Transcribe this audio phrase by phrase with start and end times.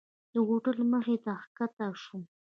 [0.33, 2.23] د هوټل مخې ته ښکته شوم.